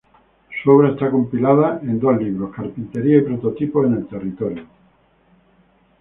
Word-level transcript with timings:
Su 0.63 0.71
obra 0.71 0.89
está 0.93 1.11
compilada 1.11 1.79
en 1.83 1.99
dos 1.99 2.17
libros: 2.17 2.49
Carpinterías 2.55 3.21
y 3.21 3.25
Prototipos 3.27 3.85
en 3.85 3.93
el 3.97 4.07
Territorio. 4.07 4.65